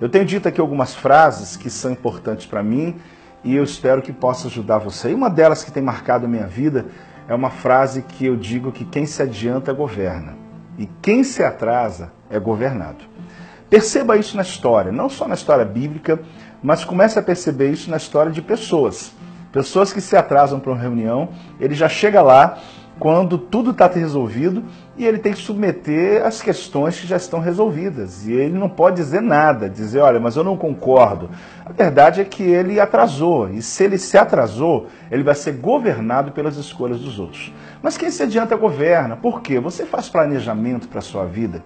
[0.00, 2.96] Eu tenho dito aqui algumas frases que são importantes para mim
[3.42, 5.10] e eu espero que possa ajudar você.
[5.10, 6.86] E uma delas que tem marcado a minha vida
[7.26, 10.36] é uma frase que eu digo que quem se adianta governa
[10.78, 13.04] e quem se atrasa é governado.
[13.70, 16.20] Perceba isso na história, não só na história bíblica,
[16.62, 19.12] mas comece a perceber isso na história de pessoas.
[19.50, 22.58] Pessoas que se atrasam para uma reunião, ele já chega lá
[22.98, 24.64] quando tudo está resolvido
[24.96, 28.26] e ele tem que submeter as questões que já estão resolvidas.
[28.26, 31.28] E ele não pode dizer nada, dizer, olha, mas eu não concordo.
[31.64, 36.32] A verdade é que ele atrasou, e se ele se atrasou, ele vai ser governado
[36.32, 37.52] pelas escolhas dos outros.
[37.82, 39.16] Mas quem se adianta governa.
[39.16, 39.60] Por quê?
[39.60, 41.62] Você faz planejamento para a sua vida.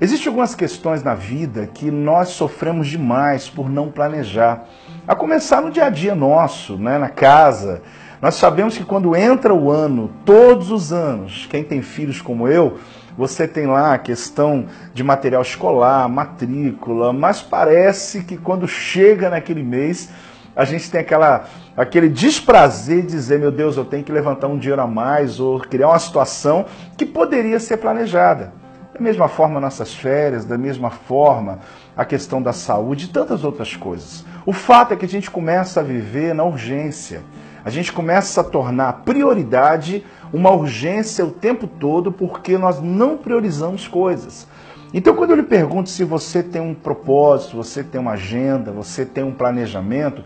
[0.00, 4.64] Existem algumas questões na vida que nós sofremos demais por não planejar.
[5.06, 7.82] A começar no dia a dia nosso, né, na casa,
[8.20, 12.78] nós sabemos que quando entra o ano, todos os anos, quem tem filhos como eu,
[13.16, 19.62] você tem lá a questão de material escolar, matrícula, mas parece que quando chega naquele
[19.62, 20.10] mês,
[20.54, 24.58] a gente tem aquela, aquele desprazer de dizer, meu Deus, eu tenho que levantar um
[24.58, 26.66] dinheiro a mais ou criar uma situação
[26.98, 28.52] que poderia ser planejada.
[28.92, 31.60] Da mesma forma, nossas férias, da mesma forma,
[31.96, 34.26] a questão da saúde e tantas outras coisas.
[34.44, 37.22] O fato é que a gente começa a viver na urgência
[37.64, 43.86] a gente começa a tornar prioridade uma urgência o tempo todo porque nós não priorizamos
[43.88, 44.46] coisas.
[44.92, 49.04] Então, quando eu lhe pergunto se você tem um propósito, você tem uma agenda, você
[49.04, 50.24] tem um planejamento,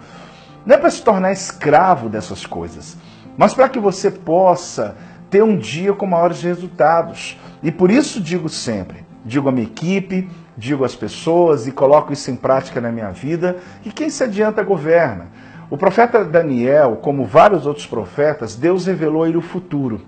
[0.65, 2.97] não é para se tornar escravo dessas coisas,
[3.37, 4.97] mas para que você possa
[5.29, 7.39] ter um dia com maiores resultados.
[7.63, 12.31] E por isso digo sempre, digo à minha equipe, digo às pessoas e coloco isso
[12.31, 15.27] em prática na minha vida, que quem se adianta governa.
[15.71, 20.03] O profeta Daniel, como vários outros profetas, Deus revelou a ele o futuro.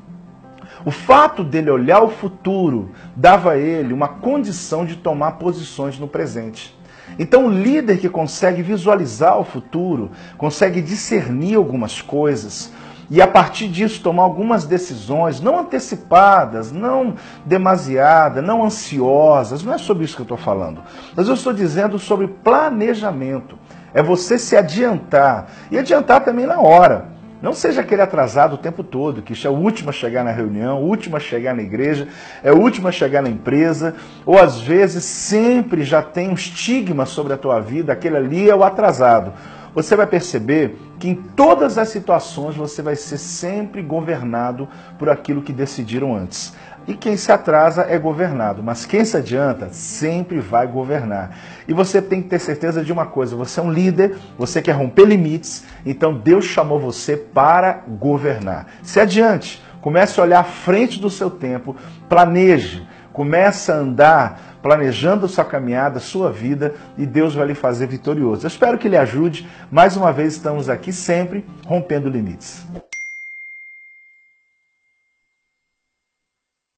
[0.85, 6.07] O fato dele olhar o futuro dava a ele uma condição de tomar posições no
[6.07, 6.77] presente.
[7.19, 12.73] Então, o líder que consegue visualizar o futuro, consegue discernir algumas coisas
[13.09, 17.15] e a partir disso tomar algumas decisões, não antecipadas, não
[17.45, 20.83] demasiadas, não ansiosas, não é sobre isso que eu estou falando,
[21.15, 23.57] mas eu estou dizendo sobre planejamento
[23.97, 25.47] é você se adiantar.
[25.71, 27.07] E adiantar também na hora.
[27.41, 30.83] Não seja aquele atrasado o tempo todo, que é o último a chegar na reunião,
[30.83, 32.07] o último a chegar na igreja,
[32.43, 33.95] é o último a chegar na empresa,
[34.27, 38.55] ou às vezes sempre já tem um estigma sobre a tua vida, aquele ali é
[38.55, 39.33] o atrasado.
[39.75, 44.69] Você vai perceber que em todas as situações você vai ser sempre governado
[44.99, 46.55] por aquilo que decidiram antes.
[46.89, 51.37] E quem se atrasa é governado, mas quem se adianta sempre vai governar.
[51.67, 54.73] E você tem que ter certeza de uma coisa: você é um líder, você quer
[54.73, 58.67] romper limites, então Deus chamou você para governar.
[58.83, 61.75] Se adiante, comece a olhar à frente do seu tempo,
[62.09, 68.45] planeje, comece a andar planejando sua caminhada, sua vida, e Deus vai lhe fazer vitorioso.
[68.45, 69.49] Eu espero que lhe ajude.
[69.71, 72.67] Mais uma vez estamos aqui sempre rompendo limites.